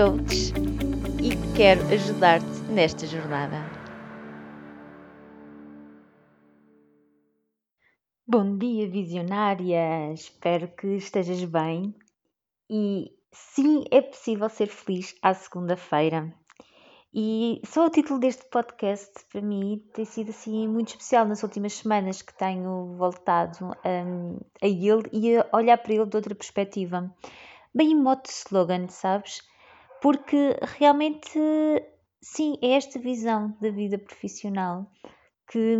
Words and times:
coach 0.00 0.54
e 1.22 1.54
quero 1.54 1.82
ajudar-te 1.92 2.72
nesta 2.72 3.06
jornada. 3.06 3.58
Bom 8.26 8.56
dia, 8.56 8.88
visionária! 8.88 10.10
Espero 10.14 10.68
que 10.68 10.86
estejas 10.96 11.44
bem 11.44 11.94
e 12.70 13.10
sim, 13.30 13.84
é 13.90 14.00
possível 14.00 14.48
ser 14.48 14.68
feliz 14.68 15.14
à 15.20 15.34
segunda-feira. 15.34 16.32
E 17.12 17.60
só 17.66 17.84
o 17.84 17.90
título 17.90 18.18
deste 18.20 18.48
podcast 18.48 19.12
para 19.30 19.42
mim 19.42 19.84
tem 19.92 20.06
sido 20.06 20.30
assim 20.30 20.66
muito 20.66 20.88
especial 20.88 21.26
nas 21.26 21.42
últimas 21.42 21.74
semanas 21.74 22.22
que 22.22 22.32
tenho 22.38 22.94
voltado 22.96 23.66
um, 23.84 24.38
a 24.62 24.66
ele 24.66 25.10
e 25.12 25.36
a 25.36 25.46
olhar 25.52 25.76
para 25.76 25.92
ele 25.92 26.06
de 26.06 26.16
outra 26.16 26.34
perspectiva. 26.34 27.14
Bem 27.74 27.92
em 27.92 28.02
modo 28.02 28.22
slogan, 28.24 28.88
sabes? 28.88 29.49
Porque 30.00 30.56
realmente, 30.78 31.38
sim, 32.22 32.56
é 32.62 32.72
esta 32.72 32.98
visão 32.98 33.56
da 33.60 33.70
vida 33.70 33.98
profissional 33.98 34.90
que, 35.50 35.76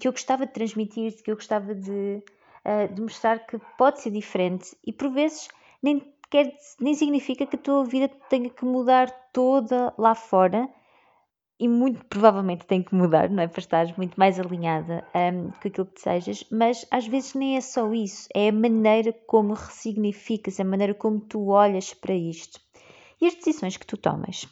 que 0.00 0.08
eu 0.08 0.12
gostava 0.12 0.46
de 0.46 0.52
transmitir, 0.52 1.22
que 1.22 1.30
eu 1.30 1.36
gostava 1.36 1.74
de, 1.74 2.22
uh, 2.66 2.92
de 2.92 3.00
mostrar 3.00 3.46
que 3.46 3.58
pode 3.78 4.00
ser 4.00 4.10
diferente. 4.10 4.76
E 4.84 4.92
por 4.92 5.10
vezes 5.10 5.48
nem 5.82 6.02
quer, 6.30 6.56
nem 6.80 6.94
significa 6.94 7.46
que 7.46 7.56
a 7.56 7.58
tua 7.58 7.84
vida 7.84 8.08
tenha 8.28 8.50
que 8.50 8.64
mudar 8.64 9.10
toda 9.32 9.94
lá 9.96 10.14
fora. 10.14 10.68
E 11.60 11.68
muito 11.68 12.04
provavelmente 12.06 12.66
tem 12.66 12.82
que 12.82 12.92
mudar, 12.92 13.30
não 13.30 13.40
é? 13.44 13.46
Para 13.46 13.60
estares 13.60 13.96
muito 13.96 14.18
mais 14.18 14.40
alinhada 14.40 15.06
um, 15.14 15.50
com 15.50 15.68
aquilo 15.68 15.86
que 15.86 15.94
desejas, 15.94 16.44
mas 16.50 16.84
às 16.90 17.06
vezes 17.06 17.34
nem 17.34 17.56
é 17.56 17.60
só 17.60 17.92
isso, 17.92 18.28
é 18.34 18.48
a 18.48 18.52
maneira 18.52 19.12
como 19.28 19.54
ressignificas, 19.54 20.58
a 20.58 20.64
maneira 20.64 20.92
como 20.92 21.20
tu 21.20 21.50
olhas 21.50 21.94
para 21.94 22.14
isto 22.14 22.58
e 23.22 23.28
as 23.28 23.34
decisões 23.36 23.76
que 23.78 23.86
tu 23.86 23.96
tomas. 23.96 24.46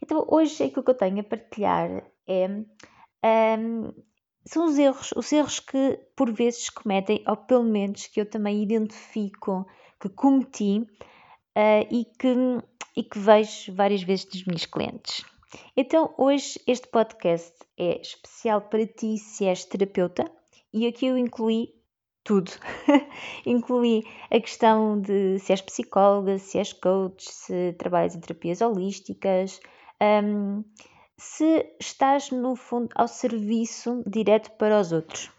Então, 0.00 0.24
hoje 0.28 0.62
aquilo 0.62 0.84
que 0.84 0.90
eu 0.90 0.96
tenho 0.96 1.20
a 1.20 1.24
partilhar 1.24 2.04
é. 2.26 2.48
Um, 3.58 3.92
são 4.46 4.64
os 4.64 4.78
erros, 4.78 5.12
os 5.14 5.30
erros 5.30 5.60
que 5.60 6.00
por 6.16 6.32
vezes 6.32 6.70
cometem, 6.70 7.22
ou 7.26 7.36
pelo 7.36 7.64
menos 7.64 8.06
que 8.06 8.18
eu 8.18 8.24
também 8.24 8.62
identifico 8.62 9.66
que 10.00 10.08
cometi 10.08 10.78
uh, 10.78 11.86
e, 11.90 12.06
que, 12.18 12.34
e 12.96 13.02
que 13.02 13.18
vejo 13.18 13.74
várias 13.74 14.02
vezes 14.02 14.24
dos 14.24 14.44
meus 14.44 14.64
clientes. 14.64 15.22
Então, 15.76 16.14
hoje 16.16 16.58
este 16.66 16.86
podcast 16.88 17.52
é 17.76 18.00
especial 18.00 18.62
para 18.62 18.86
ti 18.86 19.18
se 19.18 19.44
és 19.44 19.64
terapeuta 19.66 20.30
e 20.72 20.86
aqui 20.86 21.06
eu 21.06 21.18
incluí 21.18 21.74
tudo. 22.28 22.52
incluí 23.46 24.04
a 24.30 24.38
questão 24.38 25.00
de 25.00 25.38
se 25.38 25.52
és 25.52 25.62
psicóloga, 25.62 26.38
se 26.38 26.58
és 26.58 26.74
coach, 26.74 27.24
se 27.32 27.72
trabalhas 27.78 28.14
em 28.14 28.20
terapias 28.20 28.60
holísticas, 28.60 29.58
um, 29.98 30.62
se 31.16 31.74
estás 31.80 32.30
no 32.30 32.54
fundo 32.54 32.90
ao 32.94 33.08
serviço 33.08 34.04
direto 34.06 34.50
para 34.58 34.78
os 34.78 34.92
outros. 34.92 35.30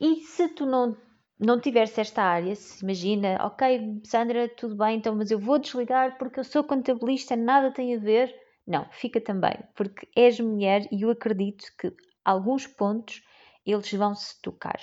E 0.00 0.20
se 0.20 0.48
tu 0.48 0.64
não 0.64 0.96
não 1.40 1.60
tiveres 1.60 1.96
esta 1.96 2.20
área, 2.20 2.52
se 2.56 2.82
imagina, 2.82 3.38
ok, 3.40 4.00
Sandra, 4.04 4.48
tudo 4.48 4.74
bem, 4.74 4.96
então, 4.96 5.14
mas 5.14 5.30
eu 5.30 5.38
vou 5.38 5.56
desligar 5.56 6.18
porque 6.18 6.40
eu 6.40 6.44
sou 6.44 6.64
contabilista, 6.64 7.36
nada 7.36 7.70
tem 7.70 7.94
a 7.94 7.98
ver. 7.98 8.34
Não, 8.66 8.84
fica 8.90 9.20
também, 9.20 9.54
porque 9.76 10.08
és 10.16 10.40
mulher 10.40 10.88
e 10.90 11.02
eu 11.02 11.10
acredito 11.10 11.64
que 11.78 11.92
alguns 12.24 12.66
pontos 12.66 13.22
eles 13.64 13.92
vão 13.92 14.16
se 14.16 14.40
tocar. 14.42 14.80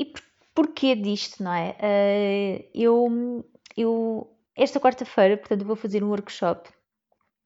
E 0.00 0.06
por, 0.06 0.22
porquê 0.54 0.94
disto, 0.94 1.42
não 1.44 1.52
é? 1.52 1.76
Uh, 1.78 2.70
eu, 2.72 3.44
eu, 3.76 4.36
esta 4.56 4.80
quarta-feira, 4.80 5.36
portanto, 5.36 5.62
vou 5.62 5.76
fazer 5.76 6.02
um 6.02 6.08
workshop 6.08 6.70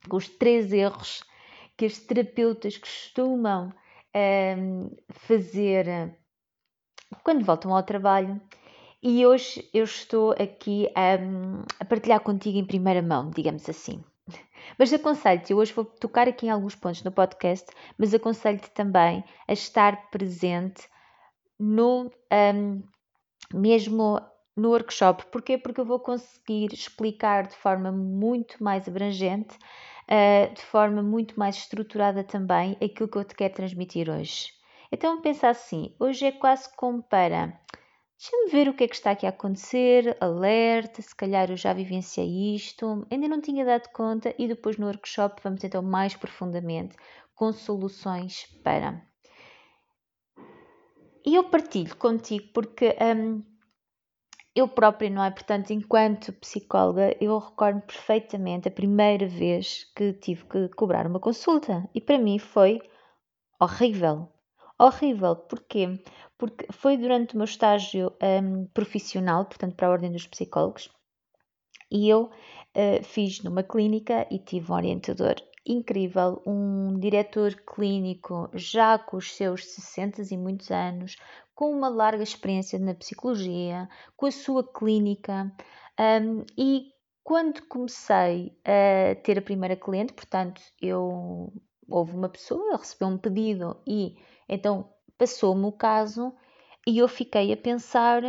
com 0.08 0.16
os 0.16 0.28
três 0.28 0.72
erros 0.72 1.24
que 1.76 1.84
as 1.84 1.98
terapeutas 1.98 2.78
costumam 2.78 3.70
uh, 3.70 4.96
fazer 5.10 6.16
quando 7.24 7.44
voltam 7.44 7.74
ao 7.74 7.82
trabalho. 7.82 8.40
E 9.02 9.26
hoje 9.26 9.68
eu 9.74 9.82
estou 9.82 10.30
aqui 10.32 10.88
a, 10.94 11.18
a 11.80 11.84
partilhar 11.84 12.20
contigo 12.20 12.56
em 12.56 12.64
primeira 12.64 13.02
mão, 13.02 13.30
digamos 13.30 13.68
assim. 13.68 14.02
Mas 14.78 14.92
aconselho-te, 14.92 15.52
eu 15.52 15.58
hoje 15.58 15.72
vou 15.72 15.84
tocar 15.84 16.28
aqui 16.28 16.46
em 16.46 16.50
alguns 16.50 16.76
pontos 16.76 17.02
no 17.02 17.10
podcast, 17.10 17.66
mas 17.98 18.14
aconselho-te 18.14 18.70
também 18.70 19.22
a 19.46 19.52
estar 19.52 20.08
presente 20.08 20.88
no 21.58 22.10
um, 22.32 22.82
mesmo 23.52 24.20
no 24.56 24.70
workshop. 24.70 25.26
Porquê? 25.26 25.58
Porque 25.58 25.80
eu 25.80 25.84
vou 25.84 25.98
conseguir 26.00 26.72
explicar 26.72 27.46
de 27.46 27.56
forma 27.56 27.90
muito 27.90 28.62
mais 28.62 28.88
abrangente, 28.88 29.56
uh, 30.04 30.54
de 30.54 30.62
forma 30.62 31.02
muito 31.02 31.38
mais 31.38 31.56
estruturada 31.56 32.22
também, 32.22 32.76
aquilo 32.82 33.08
que 33.08 33.18
eu 33.18 33.24
te 33.24 33.34
quero 33.34 33.54
transmitir 33.54 34.08
hoje. 34.08 34.52
Então 34.92 35.20
pensa 35.20 35.48
assim, 35.48 35.94
hoje 35.98 36.26
é 36.26 36.32
quase 36.32 36.74
como 36.76 37.02
para 37.02 37.58
deixa-me 38.24 38.50
ver 38.50 38.68
o 38.68 38.74
que 38.74 38.84
é 38.84 38.88
que 38.88 38.94
está 38.94 39.10
aqui 39.10 39.26
a 39.26 39.28
acontecer, 39.28 40.16
alerta, 40.20 41.02
se 41.02 41.14
calhar 41.14 41.50
eu 41.50 41.56
já 41.56 41.72
vivenciei 41.74 42.54
isto, 42.54 43.06
ainda 43.10 43.28
não 43.28 43.40
tinha 43.40 43.64
dado 43.64 43.88
conta 43.92 44.34
e 44.38 44.48
depois 44.48 44.78
no 44.78 44.86
workshop 44.86 45.42
vamos 45.42 45.62
então 45.62 45.82
mais 45.82 46.14
profundamente 46.14 46.96
com 47.34 47.52
soluções 47.52 48.46
para. 48.62 49.13
E 51.26 51.34
eu 51.34 51.44
partilho 51.44 51.96
contigo 51.96 52.48
porque 52.52 52.96
hum, 53.00 53.42
eu 54.54 54.68
própria, 54.68 55.10
não 55.10 55.24
é? 55.24 55.30
Portanto, 55.30 55.70
enquanto 55.72 56.32
psicóloga, 56.34 57.16
eu 57.20 57.38
recordo 57.38 57.80
perfeitamente 57.82 58.68
a 58.68 58.70
primeira 58.70 59.26
vez 59.26 59.84
que 59.96 60.12
tive 60.12 60.44
que 60.44 60.68
cobrar 60.70 61.06
uma 61.06 61.20
consulta 61.20 61.88
e 61.94 62.00
para 62.00 62.18
mim 62.18 62.38
foi 62.38 62.80
horrível 63.60 64.28
horrível. 64.78 65.36
Porquê? 65.36 66.02
Porque 66.36 66.66
foi 66.72 66.96
durante 66.96 67.34
o 67.34 67.36
meu 67.36 67.44
estágio 67.44 68.12
um, 68.22 68.66
profissional, 68.66 69.44
portanto, 69.44 69.74
para 69.74 69.88
a 69.88 69.90
Ordem 69.90 70.12
dos 70.12 70.26
Psicólogos, 70.26 70.90
e 71.90 72.08
eu 72.08 72.24
uh, 72.24 73.04
fiz 73.04 73.42
numa 73.42 73.62
clínica 73.62 74.26
e 74.30 74.38
tive 74.38 74.70
um 74.70 74.74
orientador 74.74 75.34
incrível, 75.66 76.42
um 76.46 76.98
diretor 76.98 77.54
clínico 77.54 78.50
já 78.52 78.98
com 78.98 79.16
os 79.16 79.34
seus 79.34 79.64
60 79.66 80.22
e 80.30 80.36
muitos 80.36 80.70
anos, 80.70 81.16
com 81.54 81.70
uma 81.70 81.88
larga 81.88 82.22
experiência 82.22 82.78
na 82.78 82.94
psicologia, 82.94 83.88
com 84.16 84.26
a 84.26 84.30
sua 84.30 84.66
clínica, 84.66 85.52
um, 85.98 86.44
e 86.58 86.92
quando 87.22 87.62
comecei 87.66 88.54
a 88.64 89.14
ter 89.22 89.38
a 89.38 89.42
primeira 89.42 89.76
cliente, 89.76 90.12
portanto, 90.12 90.60
eu 90.80 91.52
houve 91.88 92.14
uma 92.14 92.28
pessoa, 92.28 92.76
recebeu 92.76 93.08
um 93.08 93.18
pedido 93.18 93.80
e 93.86 94.16
então 94.48 94.92
passou-me 95.16 95.64
o 95.64 95.72
caso 95.72 96.34
e 96.86 96.98
eu 96.98 97.08
fiquei 97.08 97.52
a 97.52 97.56
pensar 97.56 98.22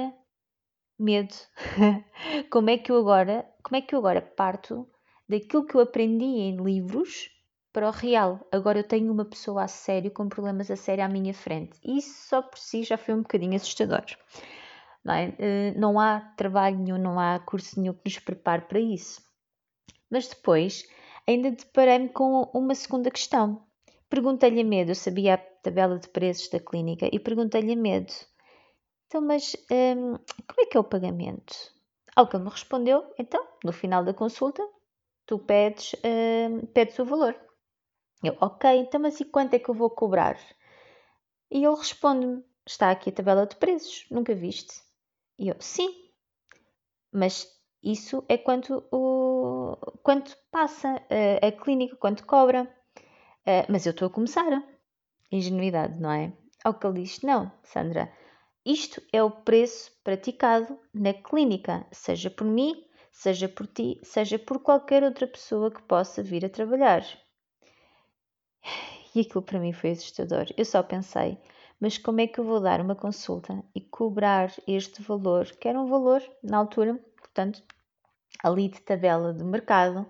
medo. 0.98 1.34
como 2.50 2.70
é 2.70 2.78
que 2.78 2.92
eu 2.92 2.98
agora, 2.98 3.46
como 3.64 3.76
é 3.76 3.82
que 3.82 3.94
eu 3.94 4.00
agora 4.00 4.22
parto 4.22 4.90
daquilo 5.28 5.66
que 5.66 5.76
eu 5.76 5.82
aprendi 5.82 6.26
em 6.26 6.58
livros 6.58 7.30
para 7.74 7.88
o 7.88 7.92
real? 7.92 8.48
Agora 8.52 8.80
eu 8.80 8.84
tenho 8.84 9.12
uma 9.12 9.26
pessoa 9.26 9.64
a 9.64 9.68
sério 9.68 10.12
com 10.12 10.30
problemas 10.30 10.70
a 10.72 10.76
sério 10.76 11.04
à 11.04 11.08
minha 11.08 11.34
frente. 11.34 11.78
Isso 11.84 12.28
só 12.28 12.42
por 12.42 12.58
si 12.58 12.84
já 12.84 12.98
foi 12.98 13.14
um 13.14 13.22
bocadinho 13.22 13.56
assustador. 13.56 14.04
Não, 15.04 15.14
é? 15.14 15.36
Eh, 15.38 15.74
não 15.78 16.00
há 16.00 16.20
trabalho 16.36 16.80
nenhum, 16.80 16.98
não 16.98 17.20
há 17.20 17.40
curso 17.40 17.80
nenhum 17.80 17.94
que 17.94 18.02
nos 18.06 18.20
prepare 18.20 18.64
para 18.64 18.80
isso. 18.80 19.22
Mas 20.10 20.28
depois 20.28 20.88
ainda 21.28 21.52
deparei-me 21.52 22.10
com 22.10 22.50
uma 22.54 22.76
segunda 22.76 23.12
questão. 23.12 23.64
Perguntei-lhe 24.10 24.62
a 24.62 24.64
medo, 24.64 24.92
eu 24.92 24.96
sabia 24.96 25.34
a 25.34 25.38
tabela 25.38 26.00
de 26.00 26.08
preços 26.10 26.50
da 26.50 26.60
clínica 26.60 27.10
e 27.12 27.20
perguntei-lhe 27.20 27.74
a 27.74 27.76
medo. 27.76 28.14
Então, 29.08 29.22
mas 29.22 29.56
hum, 29.72 30.18
como 30.48 30.62
é 30.62 30.66
que 30.66 30.78
é 30.78 30.80
o 30.80 30.84
pagamento? 30.84 31.56
Ao 32.16 32.28
que 32.28 32.36
ele 32.36 32.46
me 32.46 32.50
respondeu, 32.50 33.04
então, 33.20 33.46
no 33.64 33.74
final 33.74 34.04
da 34.04 34.14
consulta, 34.14 34.64
tu 35.26 35.40
pedes, 35.40 35.96
hum, 36.04 36.66
pedes 36.74 36.98
o 37.00 37.06
valor. 37.06 37.36
Eu, 38.24 38.38
ok, 38.42 38.70
então, 38.78 39.00
mas 39.02 39.20
e 39.20 39.26
quanto 39.26 39.54
é 39.56 39.60
que 39.60 39.70
eu 39.70 39.76
vou 39.76 39.90
cobrar? 39.90 40.38
E 41.50 41.64
ele 41.66 41.76
responde-me, 41.76 42.44
está 42.68 42.92
aqui 42.92 43.10
a 43.10 43.14
tabela 43.14 43.48
de 43.48 43.56
preços, 43.56 44.06
nunca 44.12 44.36
viste? 44.36 44.82
E 45.40 45.48
eu, 45.50 45.56
sim, 45.60 45.90
mas 47.12 47.48
Isso 47.84 48.24
é 48.28 48.38
quanto, 48.38 48.84
o, 48.92 49.76
quanto 50.04 50.36
passa 50.52 51.02
a, 51.10 51.48
a 51.48 51.52
clínica, 51.52 51.96
quanto 51.98 52.26
cobra. 52.26 52.64
Uh, 53.48 53.66
mas 53.70 53.86
eu 53.86 53.92
estou 53.92 54.08
a 54.08 54.12
começar. 54.12 54.64
Ingenuidade, 55.32 56.00
não 56.00 56.12
é? 56.12 56.34
Ao 56.64 56.74
que 56.74 56.88
ele 56.88 57.02
diz: 57.04 57.22
Não, 57.22 57.52
Sandra, 57.64 58.12
isto 58.66 59.02
é 59.14 59.22
o 59.22 59.30
preço 59.32 59.92
praticado 60.04 60.80
na 60.94 61.14
clínica, 61.14 61.86
seja 61.92 62.30
por 62.32 62.46
mim, 62.46 62.84
seja 63.16 63.48
por 63.48 63.66
ti, 63.66 64.00
seja 64.04 64.38
por 64.38 64.60
qualquer 64.60 65.02
outra 65.02 65.26
pessoa 65.26 65.72
que 65.72 65.82
possa 65.84 66.22
vir 66.22 66.46
a 66.46 66.50
trabalhar. 66.50 67.04
E 69.16 69.22
aquilo 69.22 69.42
para 69.42 69.60
mim 69.60 69.72
foi 69.72 69.92
assustador. 69.92 70.48
Eu 70.58 70.66
só 70.66 70.84
pensei, 70.84 71.38
mas 71.80 71.98
como 71.98 72.20
é 72.20 72.28
que 72.28 72.40
eu 72.40 72.44
vou 72.44 72.60
dar 72.60 72.82
uma 72.82 72.96
consulta 72.96 73.64
e 73.74 73.80
cobrar 73.80 74.52
este 74.68 75.02
valor, 75.02 75.46
que 75.46 75.70
era 75.70 75.80
um 75.80 75.88
valor 75.88 76.22
na 76.44 76.58
altura, 76.58 77.00
portanto, 77.18 77.64
ali 78.44 78.68
de 78.68 78.82
tabela 78.82 79.34
de 79.34 79.44
mercado, 79.46 80.06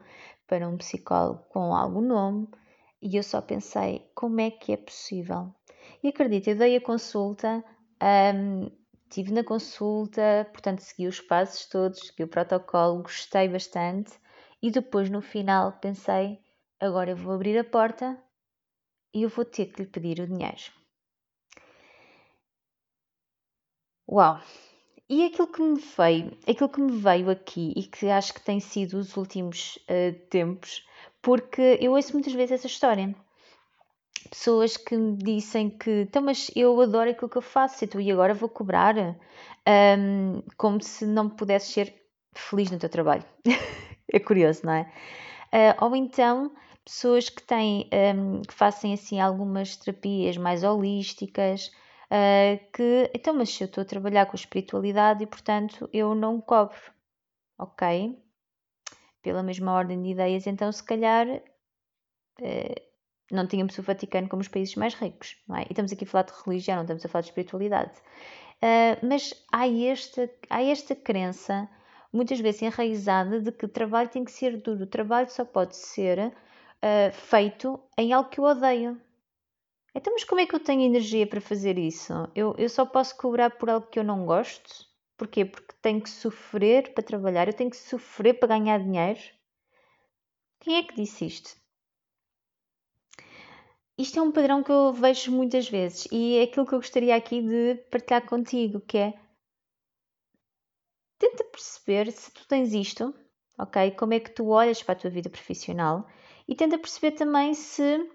para 0.48 0.68
um 0.68 0.76
psicólogo 0.76 1.44
com 1.50 1.76
algum 1.76 2.02
nome, 2.02 2.48
e 3.00 3.16
eu 3.16 3.22
só 3.24 3.40
pensei, 3.40 4.10
como 4.16 4.42
é 4.42 4.50
que 4.50 4.74
é 4.74 4.78
possível? 4.78 5.54
E 6.02 6.08
acredita, 6.08 6.50
eu 6.50 6.58
dei 6.58 6.76
a 6.76 6.82
consulta, 6.82 7.64
um, 8.36 8.72
estive 9.16 9.32
na 9.32 9.46
consulta, 9.46 10.46
portanto 10.52 10.80
segui 10.80 11.08
os 11.08 11.22
passos 11.22 11.66
todos, 11.68 12.00
segui 12.00 12.24
o 12.24 12.28
protocolo, 12.28 13.02
gostei 13.02 13.48
bastante 13.48 14.12
e 14.62 14.70
depois 14.70 15.10
no 15.10 15.22
final 15.22 15.72
pensei, 15.80 16.40
agora 16.82 17.12
eu 17.12 17.16
vou 17.16 17.34
abrir 17.34 17.58
a 17.58 17.64
porta 17.64 18.22
e 19.14 19.24
eu 19.24 19.30
vou 19.30 19.46
ter 19.46 19.68
que 19.68 19.84
lhe 19.84 19.88
pedir 19.88 20.20
o 20.20 20.28
dinheiro. 20.28 20.74
Uau! 24.10 24.42
E 25.08 25.24
aquilo 25.24 25.48
que 25.48 25.62
me 25.62 25.80
veio, 25.80 26.38
aquilo 26.46 26.70
que 26.70 26.82
me 26.82 26.92
veio 27.00 27.30
aqui 27.30 27.74
e 27.78 27.84
que 27.84 28.10
acho 28.10 28.34
que 28.34 28.42
tem 28.42 28.60
sido 28.60 28.98
os 28.98 29.16
últimos 29.16 29.78
uh, 29.90 30.14
tempos, 30.30 30.86
porque 31.22 31.78
eu 31.80 31.94
ouço 31.94 32.12
muitas 32.12 32.34
vezes 32.34 32.52
essa 32.52 32.68
história. 32.68 33.16
Pessoas 34.30 34.76
que 34.78 34.98
me 34.98 35.16
dizem 35.18 35.70
que, 35.70 36.02
então, 36.02 36.22
mas 36.22 36.50
eu 36.56 36.80
adoro 36.82 37.10
aquilo 37.10 37.30
que 37.30 37.38
eu 37.38 37.42
faço 37.42 37.86
e 38.00 38.12
agora 38.12 38.34
vou 38.34 38.50
cobrar, 38.50 38.96
um, 38.98 40.42
como 40.58 40.82
se 40.82 41.06
não 41.06 41.30
pudesse 41.30 41.72
ser 41.72 41.94
feliz 42.34 42.72
no 42.72 42.80
teu 42.80 42.90
trabalho. 42.90 43.24
é 44.12 44.20
curioso, 44.20 44.66
não 44.66 44.74
é? 44.74 44.92
Uh, 45.54 45.86
ou 45.86 45.96
então, 45.96 46.52
pessoas 46.84 47.30
que 47.30 47.42
têm, 47.42 47.90
um, 48.16 48.42
que 48.42 48.54
fazem 48.54 48.94
assim 48.94 49.20
algumas 49.20 49.76
terapias 49.78 50.38
mais 50.38 50.64
holísticas, 50.64 51.72
uh, 52.12 52.72
que, 52.72 53.12
então, 53.14 53.34
mas 53.34 53.60
eu 53.60 53.66
estou 53.66 53.82
a 53.82 53.86
trabalhar 53.86 54.26
com 54.26 54.36
espiritualidade 54.36 55.24
e, 55.24 55.28
portanto, 55.28 55.90
eu 55.94 56.14
não 56.14 56.42
cobro, 56.42 56.80
ok? 57.58 58.18
Pela 59.22 59.42
mesma 59.42 59.74
ordem 59.74 60.02
de 60.02 60.10
ideias, 60.10 60.46
então, 60.46 60.72
se 60.72 60.84
calhar, 60.84 61.28
uh, 61.28 62.85
não 63.32 63.48
tínhamos 63.48 63.78
o 63.78 63.82
Vaticano 63.82 64.30
como 64.30 64.42
os 64.42 64.48
países 64.48 64.76
mais 64.76 64.94
ricos, 64.94 65.38
não 65.48 65.58
é? 65.58 65.62
E 65.64 65.68
estamos 65.72 65.92
aqui 65.92 66.04
a 66.04 66.08
falar 66.08 66.24
de 66.24 66.34
religião, 66.46 66.78
não 66.78 66.84
estamos 66.84 67.06
a 67.06 67.10
falar 67.10 67.22
de 67.22 67.30
espiritualidade. 67.30 67.94
Uh, 68.58 69.06
mas 69.06 69.34
há 69.52 69.68
esta, 69.68 70.30
há 70.50 70.62
esta 70.64 70.96
crença, 70.96 71.70
muitas 72.14 72.40
vezes 72.40 72.62
enraizada, 72.62 73.42
de 73.42 73.52
que 73.52 73.66
o 73.66 73.70
trabalho 73.70 74.10
tem 74.10 74.24
que 74.24 74.32
ser 74.32 74.58
duro, 74.62 74.84
o 74.84 74.88
trabalho 74.88 75.30
só 75.30 75.44
pode 75.44 75.76
ser 75.76 76.28
uh, 76.28 77.12
feito 77.14 77.80
em 77.98 78.14
algo 78.14 78.30
que 78.30 78.40
eu 78.40 78.44
odeio. 78.44 79.02
Então, 79.94 80.14
mas 80.14 80.24
como 80.24 80.42
é 80.42 80.46
que 80.46 80.54
eu 80.54 80.60
tenho 80.60 80.82
energia 80.82 81.26
para 81.26 81.40
fazer 81.40 81.78
isso? 81.78 82.14
Eu, 82.36 82.54
eu 82.58 82.70
só 82.70 82.86
posso 82.86 83.16
cobrar 83.18 83.52
por 83.52 83.70
algo 83.70 83.88
que 83.88 83.98
eu 83.98 84.04
não 84.04 84.26
gosto? 84.26 84.86
Porquê? 85.18 85.46
Porque 85.46 85.74
tenho 85.82 86.02
que 86.02 86.10
sofrer 86.10 86.94
para 86.94 87.04
trabalhar, 87.04 87.48
eu 87.48 87.54
tenho 87.54 87.70
que 87.70 87.78
sofrer 87.78 88.34
para 88.34 88.50
ganhar 88.50 88.80
dinheiro? 88.80 89.20
Quem 90.60 90.78
é 90.78 90.84
que 90.84 90.96
disse 90.96 91.26
isto? 91.26 91.56
Isto 93.98 94.20
é 94.20 94.22
um 94.22 94.32
padrão 94.32 94.62
que 94.62 94.72
eu 94.72 94.92
vejo 94.92 95.32
muitas 95.32 95.70
vezes 95.70 96.08
e 96.12 96.38
é 96.38 96.44
aquilo 96.44 96.66
que 96.66 96.74
eu 96.74 96.80
gostaria 96.80 97.16
aqui 97.16 97.42
de 97.42 97.76
partilhar 97.90 98.26
contigo, 98.26 98.82
que 98.82 98.98
é 98.98 99.14
tenta 101.18 101.46
perceber 101.46 102.12
se 102.12 102.30
tu 102.32 102.46
tens 102.46 102.74
isto, 102.74 103.16
ok? 103.58 103.92
Como 103.92 104.14
é 104.14 104.20
que 104.20 104.32
tu 104.32 104.48
olhas 104.50 104.84
para 104.84 104.94
a 104.94 104.98
tua 104.98 105.10
vida 105.10 105.30
profissional 105.30 106.06
e 106.46 106.54
tenta 106.54 106.78
perceber 106.78 107.12
também 107.12 107.54
se 107.54 108.10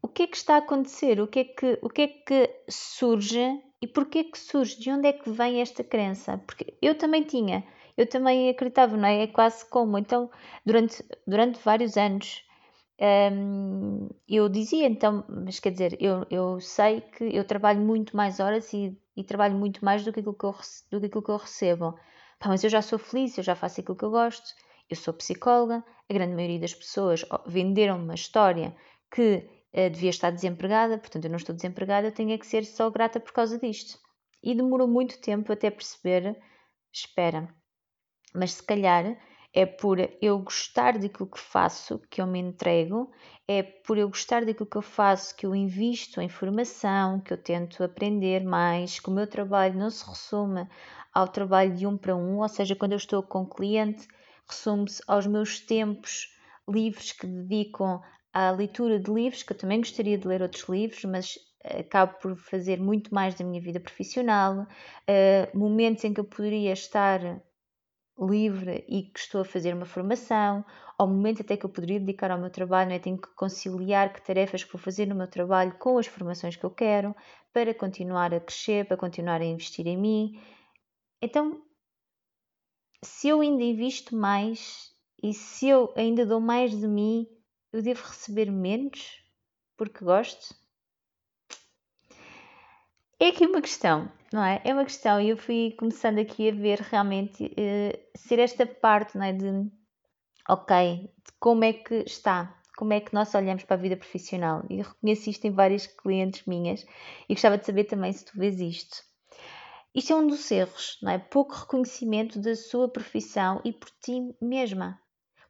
o 0.00 0.06
que 0.06 0.22
é 0.22 0.26
que 0.28 0.36
está 0.36 0.54
a 0.54 0.58
acontecer, 0.58 1.20
o 1.20 1.26
que 1.26 1.40
é 1.40 1.44
que, 1.44 1.78
o 1.82 1.88
que, 1.88 2.02
é 2.02 2.06
que 2.06 2.64
surge 2.70 3.60
e 3.82 3.88
porquê 3.88 4.22
que 4.22 4.38
surge, 4.38 4.78
de 4.78 4.90
onde 4.92 5.08
é 5.08 5.12
que 5.12 5.28
vem 5.28 5.60
esta 5.60 5.82
crença? 5.82 6.38
Porque 6.46 6.78
eu 6.80 6.96
também 6.96 7.24
tinha, 7.24 7.66
eu 7.96 8.08
também 8.08 8.48
acreditava, 8.48 8.96
não 8.96 9.08
é? 9.08 9.24
É 9.24 9.26
quase 9.26 9.68
como, 9.68 9.98
então, 9.98 10.30
durante, 10.64 11.04
durante 11.26 11.58
vários 11.58 11.96
anos 11.96 12.44
um, 12.98 14.08
eu 14.26 14.48
dizia 14.48 14.86
então, 14.86 15.24
mas 15.28 15.60
quer 15.60 15.70
dizer, 15.70 15.96
eu, 16.00 16.26
eu 16.30 16.60
sei 16.60 17.02
que 17.02 17.24
eu 17.24 17.44
trabalho 17.44 17.80
muito 17.80 18.16
mais 18.16 18.40
horas 18.40 18.72
e, 18.72 18.98
e 19.16 19.22
trabalho 19.22 19.54
muito 19.56 19.84
mais 19.84 20.04
do 20.04 20.12
que 20.12 20.20
aquilo 20.20 20.34
que 20.34 20.44
eu, 20.44 20.54
do 20.90 21.00
que 21.00 21.06
aquilo 21.06 21.22
que 21.22 21.30
eu 21.30 21.36
recebo. 21.36 21.98
Pá, 22.38 22.48
mas 22.48 22.64
eu 22.64 22.70
já 22.70 22.80
sou 22.82 22.98
feliz, 22.98 23.36
eu 23.36 23.44
já 23.44 23.54
faço 23.54 23.80
aquilo 23.80 23.96
que 23.96 24.04
eu 24.04 24.10
gosto, 24.10 24.54
eu 24.88 24.96
sou 24.96 25.12
psicóloga, 25.14 25.84
a 26.08 26.12
grande 26.12 26.34
maioria 26.34 26.60
das 26.60 26.74
pessoas 26.74 27.24
venderam 27.46 28.02
uma 28.02 28.14
história 28.14 28.74
que 29.10 29.48
uh, 29.72 29.90
devia 29.90 30.10
estar 30.10 30.30
desempregada, 30.30 30.98
portanto 30.98 31.24
eu 31.24 31.30
não 31.30 31.36
estou 31.36 31.54
desempregada, 31.54 32.08
eu 32.08 32.12
tenho 32.12 32.38
que 32.38 32.46
ser 32.46 32.64
só 32.64 32.90
grata 32.90 33.20
por 33.20 33.32
causa 33.32 33.58
disto. 33.58 33.98
E 34.42 34.54
demorou 34.54 34.86
muito 34.86 35.20
tempo 35.20 35.52
até 35.52 35.70
perceber, 35.70 36.38
espera, 36.92 37.48
mas 38.34 38.52
se 38.52 38.62
calhar 38.62 39.16
é 39.56 39.64
por 39.64 39.98
eu 40.20 40.38
gostar 40.40 40.98
daquilo 40.98 41.30
que 41.30 41.40
faço, 41.40 41.98
que 42.10 42.20
eu 42.20 42.26
me 42.26 42.38
entrego, 42.38 43.10
é 43.48 43.62
por 43.62 43.96
eu 43.96 44.06
gostar 44.06 44.44
daquilo 44.44 44.68
que 44.68 44.76
eu 44.76 44.82
faço, 44.82 45.34
que 45.34 45.46
eu 45.46 45.54
invisto 45.54 46.20
em 46.20 46.28
formação, 46.28 47.18
que 47.20 47.32
eu 47.32 47.38
tento 47.42 47.82
aprender 47.82 48.44
mais, 48.44 49.00
que 49.00 49.08
o 49.08 49.12
meu 49.12 49.26
trabalho 49.26 49.78
não 49.78 49.88
se 49.88 50.06
resume 50.06 50.68
ao 51.10 51.26
trabalho 51.26 51.74
de 51.74 51.86
um 51.86 51.96
para 51.96 52.14
um, 52.14 52.40
ou 52.40 52.48
seja, 52.50 52.76
quando 52.76 52.92
eu 52.92 52.98
estou 52.98 53.22
com 53.22 53.46
cliente, 53.46 54.06
resume-se 54.46 55.02
aos 55.06 55.26
meus 55.26 55.58
tempos 55.58 56.36
livres 56.68 57.12
que 57.12 57.26
dedico 57.26 58.02
à 58.34 58.50
leitura 58.50 59.00
de 59.00 59.10
livros, 59.10 59.42
que 59.42 59.54
eu 59.54 59.56
também 59.56 59.78
gostaria 59.78 60.18
de 60.18 60.28
ler 60.28 60.42
outros 60.42 60.68
livros, 60.68 61.02
mas 61.04 61.38
acabo 61.64 62.18
por 62.20 62.36
fazer 62.36 62.78
muito 62.78 63.14
mais 63.14 63.34
da 63.34 63.42
minha 63.42 63.62
vida 63.62 63.80
profissional, 63.80 64.64
uh, 64.64 65.58
momentos 65.58 66.04
em 66.04 66.12
que 66.12 66.20
eu 66.20 66.24
poderia 66.24 66.74
estar 66.74 67.40
livre 68.18 68.84
e 68.88 69.02
que 69.02 69.18
estou 69.18 69.42
a 69.42 69.44
fazer 69.44 69.74
uma 69.74 69.84
formação, 69.84 70.64
ao 70.96 71.06
momento 71.06 71.42
até 71.42 71.56
que 71.56 71.66
eu 71.66 71.70
poderia 71.70 72.00
dedicar 72.00 72.30
ao 72.30 72.38
meu 72.38 72.50
trabalho, 72.50 72.90
né? 72.90 72.98
tenho 72.98 73.18
que 73.18 73.28
conciliar 73.34 74.12
que 74.12 74.22
tarefas 74.22 74.64
que 74.64 74.72
vou 74.72 74.80
fazer 74.80 75.06
no 75.06 75.14
meu 75.14 75.28
trabalho 75.28 75.76
com 75.78 75.98
as 75.98 76.06
formações 76.06 76.56
que 76.56 76.64
eu 76.64 76.70
quero 76.70 77.14
para 77.52 77.74
continuar 77.74 78.32
a 78.32 78.40
crescer, 78.40 78.86
para 78.86 78.96
continuar 78.96 79.40
a 79.40 79.44
investir 79.44 79.86
em 79.86 79.96
mim. 79.96 80.40
Então, 81.20 81.62
se 83.02 83.28
eu 83.28 83.40
ainda 83.40 83.62
invisto 83.62 84.16
mais 84.16 84.94
e 85.22 85.32
se 85.34 85.68
eu 85.68 85.92
ainda 85.96 86.24
dou 86.24 86.40
mais 86.40 86.70
de 86.70 86.86
mim, 86.86 87.26
eu 87.72 87.82
devo 87.82 88.02
receber 88.02 88.50
menos 88.50 89.22
porque 89.76 90.04
gosto? 90.04 90.54
É 93.20 93.28
aqui 93.28 93.46
uma 93.46 93.60
questão, 93.60 94.10
não 94.32 94.44
é? 94.44 94.60
É 94.64 94.72
uma 94.72 94.84
questão 94.84 95.20
e 95.20 95.30
eu 95.30 95.36
fui 95.36 95.74
começando 95.78 96.18
aqui 96.18 96.48
a 96.48 96.52
ver 96.52 96.80
realmente 96.80 97.44
uh, 97.44 98.18
ser 98.18 98.38
esta 98.38 98.66
parte, 98.66 99.16
não 99.16 99.24
é? 99.24 99.32
De, 99.32 99.70
ok, 100.48 101.02
de 101.02 101.32
como 101.38 101.64
é 101.64 101.72
que 101.72 101.94
está, 102.06 102.58
como 102.76 102.92
é 102.92 103.00
que 103.00 103.14
nós 103.14 103.34
olhamos 103.34 103.64
para 103.64 103.76
a 103.76 103.80
vida 103.80 103.96
profissional. 103.96 104.64
E 104.68 104.82
reconheço 104.82 105.30
isto 105.30 105.44
em 105.46 105.50
várias 105.50 105.86
clientes 105.86 106.44
minhas 106.46 106.86
e 107.28 107.34
gostava 107.34 107.58
de 107.58 107.66
saber 107.66 107.84
também 107.84 108.12
se 108.12 108.24
tu 108.24 108.38
vês 108.38 108.60
isto. 108.60 109.04
Isto 109.94 110.12
é 110.12 110.16
um 110.16 110.26
dos 110.26 110.50
erros, 110.50 110.98
não 111.02 111.10
é? 111.10 111.18
Pouco 111.18 111.54
reconhecimento 111.54 112.38
da 112.38 112.54
sua 112.54 112.88
profissão 112.88 113.62
e 113.64 113.72
por 113.72 113.88
ti 114.02 114.36
mesma. 114.42 115.00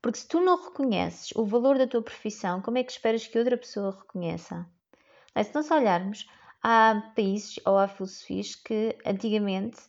Porque 0.01 0.19
se 0.19 0.29
tu 0.29 0.41
não 0.41 0.63
reconheces 0.63 1.33
o 1.35 1.45
valor 1.45 1.77
da 1.77 1.87
tua 1.87 2.01
profissão, 2.01 2.63
como 2.63 2.79
é 2.79 2.85
que 2.85 2.93
esperas 2.93 3.27
que 3.27 3.37
outra 3.37 3.57
pessoa 3.57 3.99
reconheça? 3.99 4.65
É? 5.35 5.43
Se 5.43 5.53
nós 5.53 5.69
olharmos 5.69 6.27
há 6.69 7.13
países 7.15 7.61
ou 7.65 7.79
há 7.79 7.87
filosofias 7.87 8.57
que 8.57 8.99
antigamente 9.07 9.81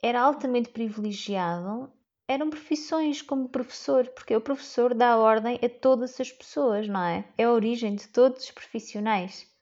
era 0.00 0.20
altamente 0.20 0.68
privilegiado, 0.68 1.92
eram 2.28 2.48
profissões 2.50 3.20
como 3.20 3.48
professor, 3.48 4.06
porque 4.10 4.36
o 4.36 4.40
professor 4.40 4.94
dá 4.94 5.16
ordem 5.16 5.58
a 5.60 5.68
todas 5.68 6.20
as 6.20 6.30
pessoas, 6.30 6.86
não 6.86 7.02
é? 7.02 7.28
É 7.36 7.42
a 7.42 7.50
origem 7.50 7.96
de 7.96 8.06
todos 8.06 8.44
os 8.44 8.50
profissionais. 8.52 9.52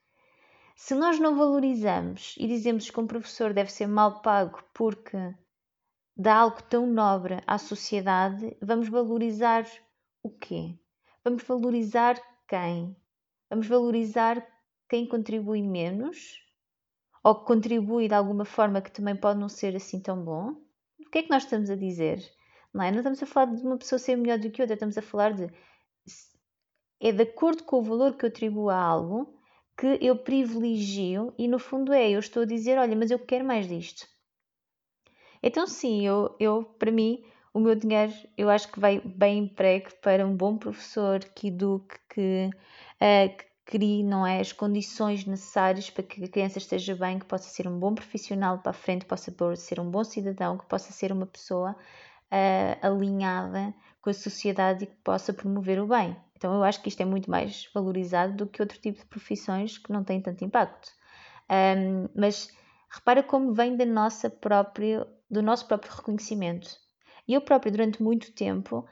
Se 0.76 0.94
nós 0.94 1.18
não 1.18 1.38
valorizamos 1.38 2.34
e 2.38 2.46
dizemos 2.46 2.90
que 2.90 3.00
um 3.00 3.06
professor 3.06 3.54
deve 3.54 3.72
ser 3.72 3.86
mal 3.86 4.20
pago 4.20 4.62
porque 4.74 5.34
dá 6.14 6.36
algo 6.36 6.62
tão 6.64 6.86
nobre 6.86 7.42
à 7.46 7.56
sociedade, 7.56 8.54
vamos 8.60 8.90
valorizar 8.90 9.66
o 10.22 10.28
quê? 10.28 10.78
Vamos 11.24 11.42
valorizar 11.44 12.20
quem? 12.46 12.94
Vamos 13.48 13.66
valorizar 13.66 14.46
quem 14.88 15.06
contribui 15.06 15.62
menos 15.62 16.42
ou 17.22 17.34
que 17.34 17.46
contribui 17.46 18.08
de 18.08 18.14
alguma 18.14 18.44
forma 18.44 18.82
que 18.82 18.92
também 18.92 19.16
pode 19.16 19.40
não 19.40 19.48
ser 19.48 19.74
assim 19.74 20.00
tão 20.00 20.22
bom. 20.22 20.54
que 21.10 21.18
é 21.18 21.22
que 21.22 21.30
nós 21.30 21.44
estamos 21.44 21.70
a 21.70 21.76
dizer? 21.76 22.22
Não 22.72 22.84
é? 22.84 22.90
Não 22.90 22.98
estamos 22.98 23.22
a 23.22 23.26
falar 23.26 23.54
de 23.54 23.62
uma 23.62 23.78
pessoa 23.78 23.98
ser 23.98 24.16
melhor 24.16 24.38
do 24.38 24.50
que 24.50 24.60
outra, 24.60 24.74
estamos 24.74 24.98
a 24.98 25.02
falar 25.02 25.32
de 25.32 25.48
é 27.00 27.12
de 27.12 27.22
acordo 27.22 27.64
com 27.64 27.78
o 27.78 27.82
valor 27.82 28.16
que 28.16 28.24
eu 28.24 28.28
atribuo 28.28 28.70
a 28.70 28.78
algo 28.78 29.38
que 29.76 29.98
eu 30.00 30.16
privilegio 30.16 31.34
e 31.36 31.48
no 31.48 31.58
fundo 31.58 31.92
é, 31.92 32.10
eu 32.10 32.20
estou 32.20 32.44
a 32.44 32.46
dizer, 32.46 32.78
olha, 32.78 32.96
mas 32.96 33.10
eu 33.10 33.18
quero 33.18 33.44
mais 33.44 33.68
disto. 33.68 34.06
Então 35.42 35.66
sim, 35.66 36.06
eu, 36.06 36.34
eu 36.38 36.64
para 36.64 36.90
mim, 36.90 37.24
o 37.52 37.60
meu 37.60 37.74
dinheiro 37.74 38.12
eu 38.36 38.48
acho 38.48 38.70
que 38.70 38.80
vai 38.80 39.00
bem 39.00 39.44
emprego 39.44 39.90
para 40.00 40.26
um 40.26 40.36
bom 40.36 40.56
professor 40.56 41.20
que 41.20 41.48
eduque, 41.48 41.96
que, 42.08 42.50
uh, 43.00 43.36
que 43.36 43.44
crie 43.64 44.02
não 44.02 44.26
é, 44.26 44.40
as 44.40 44.52
condições 44.52 45.24
necessárias 45.24 45.90
para 45.90 46.04
que 46.04 46.22
a 46.22 46.28
criança 46.28 46.58
esteja 46.58 46.94
bem, 46.94 47.18
que 47.18 47.26
possa 47.26 47.48
ser 47.48 47.66
um 47.66 47.78
bom 47.78 47.94
profissional 47.94 48.58
para 48.58 48.70
a 48.70 48.74
frente, 48.74 49.04
possa 49.04 49.32
ser 49.56 49.80
um 49.80 49.90
bom 49.90 50.04
cidadão, 50.04 50.58
que 50.58 50.66
possa 50.66 50.92
ser 50.92 51.10
uma 51.12 51.26
pessoa 51.26 51.72
uh, 51.72 52.86
alinhada 52.86 53.74
com 54.02 54.10
a 54.10 54.14
sociedade 54.14 54.84
e 54.84 54.86
que 54.86 54.96
possa 54.96 55.32
promover 55.32 55.80
o 55.80 55.86
bem. 55.86 56.16
Então 56.36 56.54
eu 56.54 56.62
acho 56.62 56.82
que 56.82 56.88
isto 56.88 57.00
é 57.00 57.04
muito 57.06 57.30
mais 57.30 57.70
valorizado 57.72 58.34
do 58.34 58.46
que 58.46 58.60
outro 58.60 58.78
tipo 58.78 58.98
de 58.98 59.06
profissões 59.06 59.78
que 59.78 59.92
não 59.92 60.04
têm 60.04 60.20
tanto 60.20 60.44
impacto. 60.44 60.92
Um, 61.50 62.08
mas 62.14 62.50
repara 62.90 63.22
como 63.22 63.54
vem 63.54 63.76
da 63.76 63.86
nossa 63.86 64.28
própria, 64.28 65.06
do 65.30 65.42
nosso 65.42 65.66
próprio 65.66 65.92
reconhecimento. 65.92 66.68
E 67.26 67.32
eu 67.32 67.40
próprio, 67.40 67.72
durante 67.72 68.02
muito 68.02 68.32
tempo, 68.32 68.86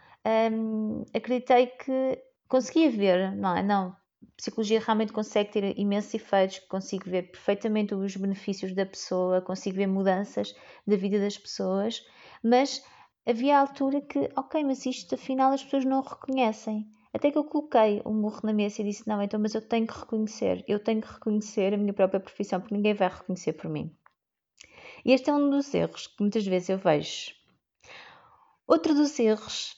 um, 0.50 1.04
acreditei 1.14 1.66
que 1.66 2.18
conseguia 2.48 2.90
ver, 2.90 3.32
não 3.36 3.56
é? 3.56 3.62
Não, 3.62 3.94
psicologia 4.36 4.80
realmente 4.80 5.12
consegue 5.12 5.50
ter 5.52 5.78
imensos 5.78 6.14
efeitos, 6.14 6.58
consigo 6.60 7.08
ver 7.08 7.30
perfeitamente 7.30 7.94
os 7.94 8.16
benefícios 8.16 8.74
da 8.74 8.86
pessoa, 8.86 9.40
consigo 9.40 9.76
ver 9.76 9.86
mudanças 9.86 10.54
da 10.86 10.96
vida 10.96 11.18
das 11.18 11.38
pessoas, 11.38 12.04
mas 12.42 12.82
havia 13.26 13.56
a 13.56 13.60
altura 13.60 14.00
que, 14.00 14.30
ok, 14.36 14.64
mas 14.64 14.84
isto 14.86 15.14
afinal 15.14 15.52
as 15.52 15.62
pessoas 15.62 15.84
não 15.84 16.00
o 16.00 16.02
reconhecem. 16.02 16.88
Até 17.12 17.30
que 17.30 17.38
eu 17.38 17.44
coloquei 17.44 18.02
um 18.06 18.14
murro 18.14 18.40
na 18.42 18.52
mesa 18.52 18.80
e 18.80 18.84
disse: 18.84 19.06
Não, 19.06 19.20
então, 19.22 19.38
mas 19.38 19.54
eu 19.54 19.60
tenho 19.60 19.86
que 19.86 19.98
reconhecer, 19.98 20.64
eu 20.66 20.78
tenho 20.78 21.00
que 21.02 21.12
reconhecer 21.12 21.74
a 21.74 21.76
minha 21.76 21.92
própria 21.92 22.18
profissão, 22.18 22.58
porque 22.60 22.74
ninguém 22.74 22.94
vai 22.94 23.08
reconhecer 23.08 23.52
por 23.52 23.68
mim. 23.68 23.94
E 25.04 25.12
este 25.12 25.28
é 25.28 25.34
um 25.34 25.50
dos 25.50 25.72
erros 25.74 26.06
que 26.06 26.20
muitas 26.20 26.46
vezes 26.46 26.70
eu 26.70 26.78
vejo. 26.78 27.34
Outro 28.66 28.94
dos 28.94 29.18
erros 29.18 29.76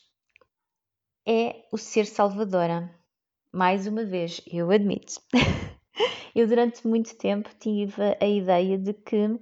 é 1.27 1.67
o 1.73 1.79
ser 1.79 2.07
salvadora 2.07 2.95
mais 3.55 3.87
uma 3.87 4.05
vez, 4.05 4.41
eu 4.53 4.71
admito. 4.71 5.21
eu 6.35 6.47
durante 6.49 6.87
muito 6.87 7.17
tempo 7.17 7.49
tive 7.61 8.03
a 8.21 8.27
ideia 8.27 8.77
de 8.77 8.93
que 8.93 9.27
uh, 9.27 9.41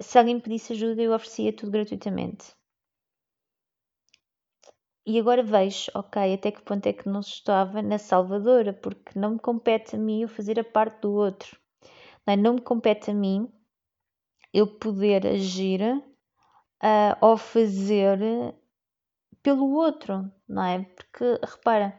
se 0.00 0.18
alguém 0.18 0.40
pedisse 0.40 0.72
ajuda 0.72 1.02
eu 1.02 1.12
oferecia 1.12 1.52
tudo 1.52 1.72
gratuitamente. 1.72 2.56
E 5.04 5.20
agora 5.20 5.42
vejo, 5.42 5.90
ok, 5.94 6.34
até 6.34 6.50
que 6.50 6.62
ponto 6.62 6.86
é 6.86 6.92
que 6.92 7.08
não 7.08 7.20
estava 7.20 7.82
na 7.82 7.98
salvadora, 7.98 8.72
porque 8.72 9.16
não 9.16 9.32
me 9.32 9.38
compete 9.38 9.94
a 9.94 9.98
mim 9.98 10.22
eu 10.22 10.28
fazer 10.28 10.58
a 10.58 10.64
parte 10.64 11.02
do 11.02 11.12
outro. 11.12 11.60
Não, 12.26 12.32
é? 12.34 12.36
não 12.36 12.54
me 12.54 12.60
compete 12.62 13.10
a 13.10 13.14
mim 13.14 13.52
eu 14.52 14.66
poder 14.66 15.26
agir 15.26 15.82
uh, 15.82 17.16
ou 17.20 17.36
fazer 17.36 18.18
pelo 19.42 19.70
outro, 19.74 20.32
não 20.48 20.64
é? 20.64 20.82
Porque, 20.82 21.24
repara, 21.44 21.96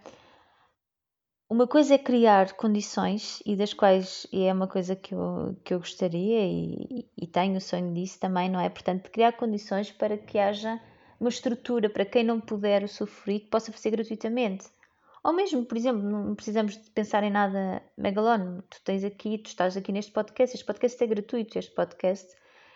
uma 1.49 1.65
coisa 1.67 1.95
é 1.95 1.97
criar 1.97 2.53
condições, 2.53 3.41
e 3.45 3.55
das 3.55 3.73
quais 3.73 4.27
e 4.31 4.43
é 4.43 4.53
uma 4.53 4.67
coisa 4.67 4.95
que 4.95 5.13
eu, 5.13 5.55
que 5.63 5.73
eu 5.73 5.79
gostaria 5.79 6.45
e, 6.45 7.09
e 7.17 7.27
tenho 7.27 7.57
o 7.57 7.61
sonho 7.61 7.93
disso 7.93 8.19
também, 8.19 8.49
não 8.49 8.59
é? 8.59 8.69
Portanto, 8.69 9.09
criar 9.09 9.31
condições 9.33 9.91
para 9.91 10.17
que 10.17 10.37
haja 10.37 10.79
uma 11.19 11.29
estrutura 11.29 11.89
para 11.89 12.05
quem 12.05 12.23
não 12.23 12.39
puder 12.39 12.87
sofrer 12.89 13.39
que 13.41 13.47
possa 13.47 13.71
fazer 13.71 13.91
gratuitamente. 13.91 14.67
Ou 15.23 15.33
mesmo, 15.33 15.65
por 15.65 15.77
exemplo, 15.77 16.01
não 16.01 16.35
precisamos 16.35 16.77
de 16.77 16.89
pensar 16.91 17.23
em 17.23 17.31
nada 17.31 17.81
megalónomo. 17.97 18.61
Tu 18.63 18.81
tens 18.83 19.03
aqui, 19.03 19.37
tu 19.37 19.47
estás 19.47 19.75
aqui 19.75 19.91
neste 19.91 20.11
podcast, 20.11 20.55
este 20.55 20.65
podcast 20.65 21.03
é 21.03 21.07
gratuito, 21.07 21.57
este 21.57 21.73
podcast 21.73 22.27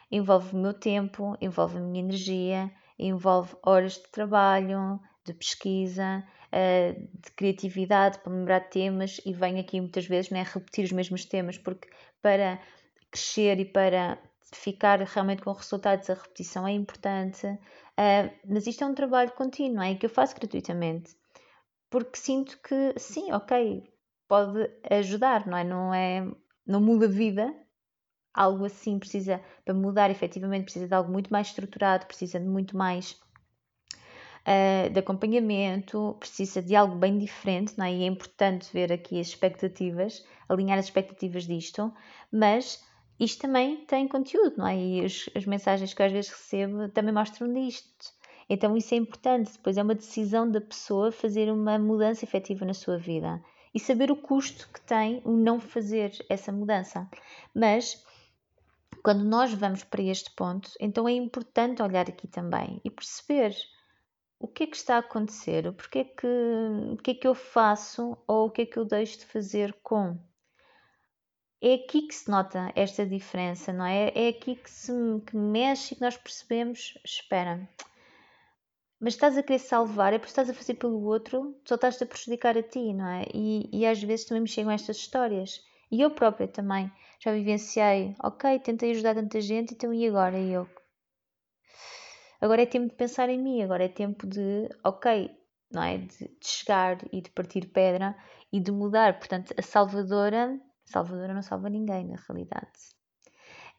envolve 0.10 0.56
o 0.56 0.60
meu 0.60 0.74
tempo, 0.74 1.38
envolve 1.40 1.78
a 1.78 1.82
minha 1.82 2.04
energia, 2.04 2.72
envolve 2.98 3.56
horas 3.64 3.94
de 3.94 4.08
trabalho, 4.12 5.00
de 5.26 5.34
pesquisa, 5.34 6.24
uh, 6.52 7.10
de 7.22 7.32
criatividade 7.32 8.20
para 8.20 8.34
lembrar 8.34 8.62
temas 8.62 9.20
e 9.26 9.34
venho 9.34 9.60
aqui 9.60 9.80
muitas 9.80 10.06
vezes 10.06 10.32
né, 10.32 10.44
repetir 10.44 10.86
os 10.86 10.92
mesmos 10.92 11.26
temas, 11.26 11.58
porque 11.58 11.88
para 12.22 12.60
crescer 13.12 13.60
e 13.60 13.66
para 13.66 14.18
ficar 14.54 15.00
realmente 15.02 15.42
com 15.42 15.52
resultados 15.52 16.10
a 16.10 16.14
repetição 16.14 16.68
é 16.68 16.72
importante, 16.72 17.48
uh, 17.48 18.32
mas 18.46 18.68
isto 18.68 18.84
é 18.84 18.88
um 18.88 18.94
trabalho 18.94 19.32
contínuo, 19.32 19.84
é 19.84 19.96
que 19.96 20.06
eu 20.06 20.10
faço 20.10 20.36
gratuitamente, 20.36 21.16
porque 21.90 22.18
sinto 22.18 22.60
que 22.62 22.94
sim, 22.98 23.32
ok, 23.32 23.84
pode 24.28 24.70
ajudar, 24.90 25.46
não 25.46 25.58
é? 25.58 25.64
Não, 25.64 25.94
é, 25.94 26.32
não 26.66 26.80
muda 26.80 27.06
a 27.06 27.10
vida, 27.10 27.54
algo 28.34 28.66
assim 28.66 28.98
precisa, 28.98 29.42
para 29.66 29.74
mudar 29.74 30.10
efetivamente, 30.10 30.64
precisa 30.64 30.88
de 30.88 30.94
algo 30.94 31.12
muito 31.12 31.30
mais 31.30 31.48
estruturado, 31.48 32.06
precisa 32.06 32.40
de 32.40 32.48
muito 32.48 32.78
mais 32.78 33.20
uh, 34.48 34.90
de 34.90 35.00
acompanhamento, 35.00 36.16
precisa 36.20 36.62
de 36.62 36.76
algo 36.76 36.96
bem 36.96 37.18
diferente, 37.18 37.78
não 37.78 37.86
é? 37.86 37.94
E 37.94 38.04
é 38.04 38.08
importante 38.08 38.70
ver 38.74 38.92
aqui 38.92 39.20
as 39.20 39.28
expectativas, 39.28 40.26
alinhar 40.48 40.78
as 40.78 40.86
expectativas 40.86 41.46
disto, 41.46 41.94
mas 42.32 42.84
isto 43.20 43.42
também 43.42 43.78
tem 43.86 44.08
conteúdo, 44.08 44.58
não 44.58 44.68
é? 44.68 44.78
E 44.78 45.06
as, 45.06 45.30
as 45.36 45.46
mensagens 45.46 45.94
que 45.94 46.02
eu 46.02 46.06
às 46.06 46.12
vezes 46.12 46.32
recebo 46.32 46.90
também 46.90 47.14
mostram 47.14 47.52
disto. 47.54 48.14
Então 48.50 48.76
isso 48.76 48.94
é 48.94 48.98
importante, 48.98 49.54
depois 49.54 49.78
é 49.78 49.84
uma 49.84 49.96
decisão 49.96 50.50
da 50.50 50.60
pessoa 50.60 51.12
fazer 51.12 51.50
uma 51.50 51.80
mudança 51.80 52.26
efetiva 52.26 52.66
na 52.66 52.74
sua 52.74 52.98
vida 52.98 53.42
e 53.74 53.80
saber 53.80 54.12
o 54.12 54.16
custo 54.16 54.68
que 54.74 54.82
tem 54.82 55.22
o 55.24 55.32
não 55.32 55.60
fazer 55.60 56.12
essa 56.28 56.52
mudança. 56.52 57.10
Mas 57.56 58.04
quando 59.04 59.24
nós 59.24 59.54
vamos 59.54 59.84
para 59.84 60.04
este 60.04 60.32
ponto, 60.32 60.72
então 60.80 61.08
é 61.08 61.14
importante 61.14 61.82
olhar 61.82 62.10
aqui 62.10 62.28
também 62.28 62.82
e 62.84 62.90
perceber 62.90 63.56
o 64.42 64.48
que 64.48 64.64
é 64.64 64.68
que 64.68 64.76
está 64.76 64.96
a 64.96 65.00
acontecer, 65.00 65.68
o 65.68 65.74
porquê 65.74 66.04
que, 66.04 66.28
o 66.28 66.98
que 66.98 67.12
é 67.12 67.14
que 67.14 67.28
eu 67.28 67.36
faço 67.36 68.18
ou 68.28 68.48
o 68.48 68.52
que 68.52 68.64
é 68.64 68.66
que 68.66 68.78
eu 68.78 68.86
deixo 68.86 69.20
de 69.20 69.26
fazer 69.28 69.72
com. 69.84 70.18
É 71.62 71.76
aqui 71.76 72.02
que 72.08 72.16
se 72.16 72.30
nota 72.30 72.72
esta 72.76 73.06
diferença, 73.06 73.72
não 73.72 73.86
é? 73.86 74.12
É 74.16 74.30
aqui 74.30 74.56
que 74.56 74.70
se 74.70 74.92
que 75.28 75.38
mexe 75.38 75.94
e 75.94 75.98
que 75.98 76.02
nós 76.02 76.18
percebemos, 76.18 76.98
espera, 77.06 77.70
mas 79.00 79.14
estás 79.14 79.38
a 79.38 79.44
querer 79.44 79.60
salvar, 79.60 80.12
é 80.12 80.18
porque 80.18 80.32
estás 80.32 80.50
a 80.50 80.56
fazer 80.56 80.74
pelo 80.74 81.04
outro, 81.04 81.56
só 81.64 81.76
estás 81.76 82.02
a 82.02 82.06
prejudicar 82.06 82.58
a 82.58 82.64
ti, 82.64 82.94
não 82.94 83.08
é? 83.08 83.26
E, 83.34 83.70
e 83.72 83.86
às 83.86 84.02
vezes 84.02 84.26
também 84.26 84.42
me 84.42 84.48
chegam 84.48 84.72
estas 84.72 84.98
histórias. 84.98 85.64
E 85.92 86.02
eu 86.02 86.10
própria 86.10 86.48
também 86.48 86.92
já 87.20 87.32
vivenciei, 87.32 88.16
ok, 88.24 88.58
tentei 88.60 88.92
ajudar 88.92 89.14
tanta 89.14 89.40
gente, 89.40 89.74
então 89.76 89.94
e 89.94 90.08
agora? 90.08 90.40
E 90.40 90.52
eu, 90.52 90.68
Agora 92.42 92.64
é 92.64 92.66
tempo 92.66 92.90
de 92.90 92.96
pensar 92.96 93.30
em 93.30 93.40
mim, 93.40 93.62
agora 93.62 93.86
é 93.86 93.88
tempo 93.88 94.26
de, 94.26 94.68
ok, 94.84 95.30
não 95.72 95.84
é? 95.84 96.00
De, 96.00 96.18
de 96.18 96.48
chegar 96.48 96.98
e 97.14 97.22
de 97.22 97.30
partir 97.30 97.68
pedra 97.68 98.18
e 98.52 98.60
de 98.60 98.72
mudar. 98.72 99.20
Portanto, 99.20 99.54
a 99.56 99.62
salvadora, 99.62 100.60
salvadora 100.84 101.36
não 101.36 101.44
salva 101.44 101.70
ninguém, 101.70 102.08
na 102.08 102.16
realidade. 102.28 102.72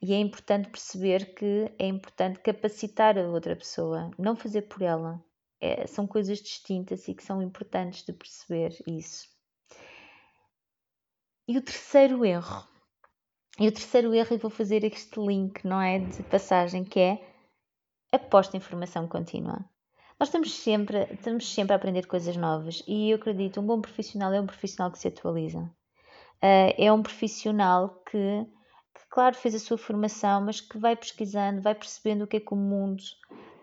E 0.01 0.13
é 0.15 0.19
importante 0.19 0.69
perceber 0.69 1.35
que 1.35 1.73
é 1.77 1.87
importante 1.87 2.39
capacitar 2.39 3.19
a 3.19 3.29
outra 3.29 3.57
pessoa, 3.57 4.11
não 4.17 4.37
fazer 4.37 4.63
por 4.63 4.83
ela. 4.83 5.23
É, 5.61 5.87
são 5.87 6.07
coisas 6.07 6.39
distintas 6.39 7.07
e 7.09 7.15
que 7.15 7.23
são 7.23 7.43
importantes 7.43 8.05
de 8.05 8.13
perceber 8.13 8.77
isso. 8.87 9.29
E 11.47 11.59
o 11.59 11.63
terceiro 11.63 12.25
erro, 12.25 12.67
e 13.59 13.69
o 13.69 13.73
terceiro 13.73 14.15
erro, 14.15 14.35
eu 14.35 14.39
vou 14.39 14.51
fazer 14.51 14.85
este 14.85 15.21
link, 15.21 15.65
não 15.65 15.81
é? 15.81 15.99
De 15.99 16.23
passagem, 16.25 16.85
que 16.85 16.99
é 16.99 17.32
aposta 18.13 18.57
em 18.57 18.61
formação 18.61 19.09
contínua. 19.09 19.65
Nós 20.21 20.29
estamos 20.29 20.55
sempre, 20.55 21.09
estamos 21.11 21.53
sempre 21.53 21.73
a 21.73 21.77
aprender 21.77 22.07
coisas 22.07 22.37
novas 22.37 22.83
e 22.87 23.11
eu 23.11 23.17
acredito 23.17 23.61
um 23.61 23.67
bom 23.67 23.81
profissional 23.81 24.33
é 24.33 24.41
um 24.41 24.47
profissional 24.47 24.91
que 24.93 24.99
se 24.99 25.09
atualiza. 25.09 25.59
Uh, 25.59 26.75
é 26.77 26.93
um 26.93 27.03
profissional 27.03 27.89
que, 28.09 28.47
que, 28.95 29.09
claro, 29.09 29.35
fez 29.35 29.55
a 29.55 29.59
sua 29.59 29.79
formação, 29.79 30.43
mas 30.43 30.61
que 30.61 30.79
vai 30.79 30.95
pesquisando, 30.95 31.63
vai 31.63 31.75
percebendo 31.75 32.23
o 32.23 32.27
que 32.27 32.37
é 32.37 32.41
que 32.41 32.53
o 32.53 32.57
mundo 32.57 33.03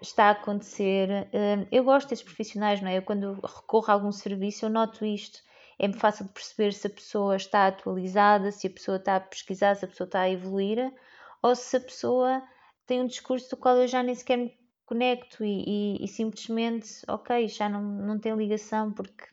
está 0.01 0.25
a 0.25 0.31
acontecer. 0.31 1.09
Uh, 1.27 1.67
eu 1.71 1.83
gosto 1.83 2.09
desses 2.09 2.25
profissionais, 2.25 2.81
não 2.81 2.89
é? 2.89 2.97
Eu, 2.97 3.03
quando 3.03 3.39
recorro 3.41 3.85
a 3.89 3.93
algum 3.93 4.11
serviço, 4.11 4.65
eu 4.65 4.69
noto 4.69 5.05
isto. 5.05 5.39
É-me 5.77 5.93
fácil 5.93 6.25
de 6.25 6.31
perceber 6.31 6.73
se 6.73 6.87
a 6.87 6.89
pessoa 6.89 7.37
está 7.37 7.67
atualizada, 7.67 8.51
se 8.51 8.67
a 8.67 8.69
pessoa 8.69 8.97
está 8.97 9.15
a 9.15 9.21
pesquisar, 9.21 9.75
se 9.75 9.85
a 9.85 9.87
pessoa 9.87 10.05
está 10.05 10.21
a 10.21 10.29
evoluir, 10.29 10.93
ou 11.41 11.55
se 11.55 11.77
a 11.77 11.79
pessoa 11.79 12.43
tem 12.89 13.01
um 13.01 13.05
discurso 13.05 13.51
do 13.51 13.57
qual 13.57 13.77
eu 13.77 13.87
já 13.87 14.01
nem 14.01 14.15
sequer 14.15 14.37
me 14.37 14.51
conecto 14.83 15.45
e, 15.45 15.63
e, 15.99 16.03
e 16.03 16.07
simplesmente, 16.07 17.03
ok, 17.07 17.47
já 17.47 17.69
não, 17.69 17.83
não 17.83 18.19
tem 18.19 18.35
ligação 18.35 18.91
porque 18.91 19.25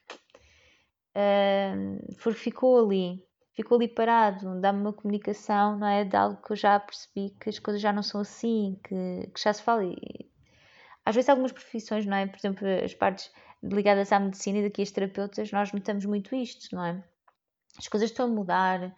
uh, 1.17 2.35
ficou 2.35 2.79
ali. 2.79 3.25
ficou 3.55 3.79
ali 3.79 3.89
parado, 3.89 4.61
dá-me 4.61 4.81
uma 4.81 4.93
comunicação, 4.93 5.79
não 5.79 5.87
é? 5.87 6.05
De 6.05 6.15
algo 6.15 6.37
que 6.43 6.53
eu 6.53 6.57
já 6.57 6.79
percebi 6.79 7.31
que 7.41 7.49
as 7.49 7.59
coisas 7.59 7.81
já 7.81 7.95
não 7.95 8.03
são 8.03 8.21
assim, 8.21 8.79
que, 8.85 9.31
que 9.33 9.43
já 9.43 9.55
se 9.55 9.63
fala. 9.63 9.87
E, 9.87 10.31
às 11.07 11.15
vezes, 11.15 11.31
algumas 11.31 11.53
profissões, 11.53 12.05
não 12.05 12.17
é? 12.19 12.27
Por 12.27 12.37
exemplo, 12.37 12.69
as 12.85 12.93
partes 12.93 13.33
ligadas 13.63 14.13
à 14.13 14.21
medicina 14.21 14.59
e 14.59 14.65
daqui 14.65 14.83
as 14.83 14.91
terapeutas, 14.91 15.51
nós 15.51 15.73
notamos 15.73 16.05
muito 16.05 16.35
isto, 16.35 16.77
não 16.77 16.85
é? 16.85 17.03
As 17.79 17.89
coisas 17.89 18.11
estão 18.11 18.27
a 18.27 18.29
mudar, 18.29 18.95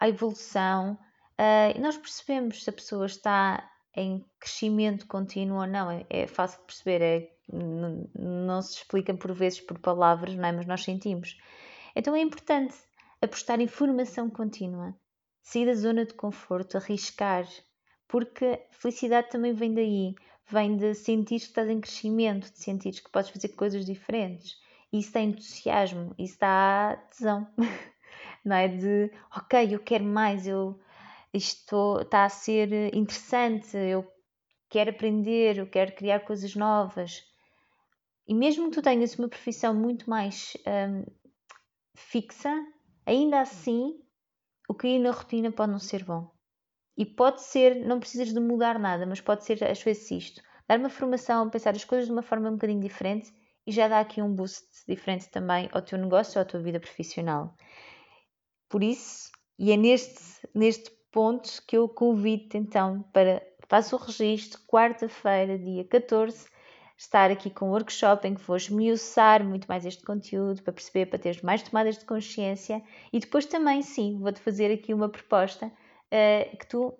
a 0.00 0.08
evolução, 0.08 0.94
uh, 1.38 1.76
e 1.76 1.78
nós 1.78 1.96
percebemos 1.96 2.64
se 2.64 2.70
a 2.70 2.72
pessoa 2.72 3.06
está 3.06 3.70
em 3.94 4.24
crescimento 4.38 5.06
contínuo 5.06 5.60
ou 5.60 5.66
não. 5.66 5.90
É, 5.90 6.06
é 6.08 6.26
fácil 6.26 6.60
de 6.60 6.66
perceber, 6.66 7.02
é, 7.02 7.30
não, 7.52 8.62
se 8.62 8.78
explica 8.78 9.14
por 9.14 9.32
vezes 9.32 9.60
por 9.60 9.78
palavras, 9.78 10.34
não 10.34 10.44
é? 10.44 10.52
Mas 10.52 10.66
nós 10.66 10.82
sentimos. 10.82 11.36
Então 11.94 12.14
é 12.14 12.20
importante 12.20 12.74
apostar 13.20 13.60
em 13.60 13.66
formação 13.66 14.30
contínua, 14.30 14.94
sair 15.42 15.66
da 15.66 15.74
zona 15.74 16.04
de 16.04 16.14
conforto, 16.14 16.76
arriscar, 16.76 17.46
porque 18.08 18.66
felicidade 18.70 19.30
também 19.30 19.52
vem 19.52 19.74
daí, 19.74 20.14
vem 20.48 20.76
de 20.76 20.94
sentir 20.94 21.38
que 21.38 21.46
estás 21.46 21.68
em 21.68 21.80
crescimento, 21.80 22.50
de 22.50 22.58
sentir 22.58 22.92
que 22.92 23.10
podes 23.10 23.30
fazer 23.30 23.48
coisas 23.50 23.84
diferentes. 23.84 24.56
Isso 24.92 25.12
dá 25.12 25.20
entusiasmo, 25.20 26.14
isso 26.18 26.38
dá 26.40 26.96
tesão, 27.10 27.46
não 28.44 28.56
é? 28.56 28.68
De 28.68 29.12
ok, 29.36 29.74
eu 29.74 29.80
quero 29.80 30.04
mais, 30.04 30.46
eu, 30.46 30.80
isto 31.32 32.00
está 32.00 32.24
a 32.24 32.28
ser 32.28 32.94
interessante, 32.94 33.76
eu 33.76 34.06
quero 34.68 34.90
aprender, 34.90 35.58
eu 35.58 35.66
quero 35.68 35.94
criar 35.94 36.20
coisas 36.20 36.54
novas. 36.54 37.22
E 38.26 38.34
mesmo 38.34 38.66
que 38.70 38.76
tu 38.76 38.82
tenhas 38.82 39.18
uma 39.18 39.28
profissão 39.28 39.74
muito 39.74 40.08
mais 40.08 40.56
hum, 40.66 41.04
fixa, 41.96 42.54
ainda 43.04 43.40
assim 43.40 43.98
o 44.68 44.74
cair 44.74 45.00
na 45.00 45.10
rotina 45.10 45.50
pode 45.50 45.72
não 45.72 45.80
ser 45.80 46.04
bom. 46.04 46.30
E 46.96 47.04
pode 47.04 47.42
ser, 47.42 47.74
não 47.86 47.98
precisas 47.98 48.32
de 48.32 48.38
mudar 48.38 48.78
nada, 48.78 49.06
mas 49.06 49.20
pode 49.20 49.44
ser 49.44 49.62
às 49.64 49.82
vezes 49.82 50.10
isto. 50.10 50.42
Dar 50.68 50.78
uma 50.78 50.90
formação, 50.90 51.50
pensar 51.50 51.74
as 51.74 51.84
coisas 51.84 52.06
de 52.06 52.12
uma 52.12 52.22
forma 52.22 52.48
um 52.48 52.52
bocadinho 52.52 52.80
diferente 52.80 53.32
e 53.66 53.72
já 53.72 53.88
dá 53.88 54.00
aqui 54.00 54.22
um 54.22 54.32
boost 54.32 54.66
diferente 54.86 55.28
também 55.28 55.68
ao 55.72 55.82
teu 55.82 55.98
negócio 55.98 56.38
ou 56.38 56.42
à 56.42 56.44
tua 56.44 56.60
vida 56.60 56.78
profissional. 56.78 57.56
Por 58.68 58.84
isso, 58.84 59.30
e 59.58 59.72
é 59.72 59.76
neste, 59.76 60.22
neste 60.54 60.90
ponto 61.10 61.62
que 61.66 61.76
eu 61.76 61.88
convido 61.88 62.56
então 62.56 63.02
para 63.12 63.42
faça 63.68 63.94
o 63.94 63.98
registro, 64.00 64.60
quarta-feira, 64.66 65.56
dia 65.56 65.84
14, 65.84 66.48
estar 66.98 67.30
aqui 67.30 67.48
com 67.48 67.68
um 67.68 67.70
workshop 67.70 68.26
em 68.26 68.34
que 68.34 68.42
vou 68.42 68.56
esmiuçar 68.56 69.44
muito 69.44 69.66
mais 69.66 69.86
este 69.86 70.02
conteúdo 70.04 70.60
para 70.62 70.72
perceber, 70.72 71.06
para 71.06 71.20
teres 71.20 71.40
mais 71.40 71.62
tomadas 71.62 71.96
de 71.96 72.04
consciência 72.04 72.82
e 73.12 73.20
depois 73.20 73.46
também, 73.46 73.80
sim, 73.80 74.18
vou-te 74.18 74.40
fazer 74.40 74.72
aqui 74.72 74.92
uma 74.92 75.08
proposta 75.08 75.66
uh, 75.66 76.56
que 76.56 76.66
tu 76.66 76.92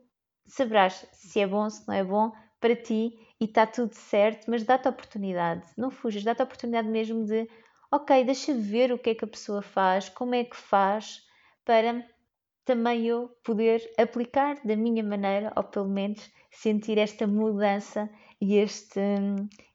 saberás 0.46 1.04
se 1.12 1.40
é 1.40 1.46
bom, 1.46 1.68
se 1.68 1.86
não 1.88 1.94
é 1.94 2.04
bom 2.04 2.32
para 2.60 2.76
ti 2.76 3.18
e 3.40 3.46
está 3.46 3.66
tudo 3.66 3.94
certo, 3.94 4.48
mas 4.48 4.62
dá-te 4.62 4.86
a 4.86 4.90
oportunidade, 4.90 5.66
não 5.76 5.90
fujas, 5.90 6.22
dá-te 6.22 6.40
a 6.40 6.44
oportunidade 6.44 6.88
mesmo 6.88 7.24
de, 7.24 7.48
ok, 7.90 8.24
deixa 8.24 8.54
ver 8.54 8.92
o 8.92 8.98
que 8.98 9.10
é 9.10 9.14
que 9.14 9.24
a 9.24 9.28
pessoa 9.28 9.60
faz, 9.60 10.08
como 10.08 10.34
é 10.34 10.44
que 10.44 10.56
faz, 10.56 11.26
para 11.64 12.06
também 12.64 13.06
eu 13.06 13.28
poder 13.44 13.80
aplicar 13.98 14.60
da 14.64 14.76
minha 14.76 15.02
maneira, 15.02 15.52
ou 15.56 15.64
pelo 15.64 15.88
menos 15.88 16.30
sentir 16.50 16.98
esta 16.98 17.26
mudança 17.26 18.08
e 18.40 18.56
este, 18.56 19.00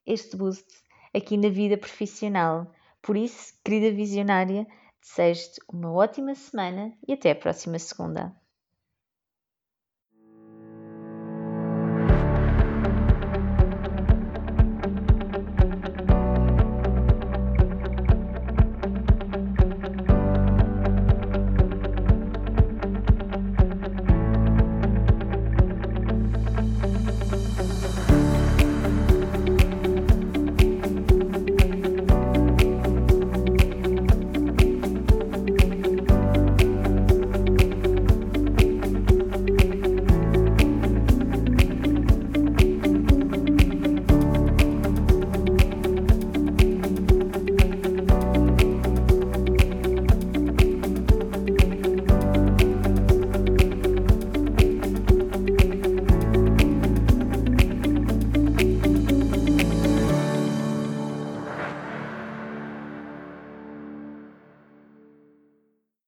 este 0.06 0.36
boost 0.38 0.66
aqui 1.14 1.38
na 1.38 1.50
vida 1.50 1.78
profissional. 1.78 2.72
Por 3.02 3.16
isso, 3.16 3.54
querida 3.64 3.96
visionária, 3.96 4.66
desejo-te 5.02 5.62
uma 5.72 5.92
ótima 5.92 6.36
semana 6.36 6.94
e 7.08 7.14
até 7.14 7.32
a 7.32 7.36
próxima 7.36 7.78
segunda. 7.80 8.36